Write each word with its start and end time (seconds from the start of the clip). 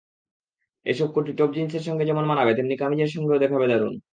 এসব 0.85 1.07
কোটি 1.13 1.31
টপ-জিন্সের 1.33 1.83
সঙ্গে 1.87 2.03
যেমন 2.05 2.23
মানাবে, 2.25 2.51
তেমনি 2.53 2.75
কামিজের 2.77 3.13
সঙ্গেও 3.15 3.41
দেখাবে 3.43 3.65
দারুণ। 3.67 3.93